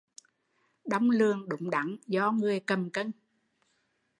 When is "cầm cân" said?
2.59-3.11